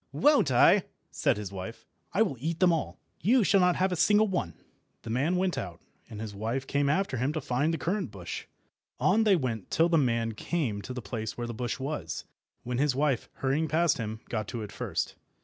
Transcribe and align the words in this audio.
"Won't 0.13 0.49
I?" 0.49 0.85
said 1.11 1.37
his 1.37 1.51
wife. 1.51 1.85
"I 2.11 2.23
will 2.23 2.35
eat 2.39 2.59
them 2.59 2.73
all. 2.73 2.97
You 3.21 3.43
shall 3.43 3.59
not 3.59 3.75
have 3.75 3.91
a 3.91 3.95
single 3.95 4.27
one." 4.27 4.55
The 5.03 5.11
man 5.11 5.35
went 5.35 5.59
out, 5.59 5.79
and 6.09 6.19
his 6.19 6.33
wife 6.33 6.65
came 6.65 6.89
after 6.89 7.17
him 7.17 7.31
to 7.33 7.39
find 7.39 7.71
the 7.71 7.77
currant 7.77 8.09
bush. 8.09 8.45
On 8.99 9.25
they 9.25 9.35
went 9.35 9.69
till 9.69 9.89
the 9.89 9.99
man 9.99 10.31
came 10.31 10.81
to 10.81 10.93
the 10.95 11.03
place 11.03 11.37
where 11.37 11.45
the 11.45 11.53
bush 11.53 11.77
was, 11.77 12.25
when 12.63 12.79
his 12.79 12.95
wife, 12.95 13.29
hurrying 13.33 13.67
past 13.67 13.99
him, 13.99 14.21
got 14.27 14.47
to 14.47 14.63
it 14.63 14.71
first. 14.71 15.13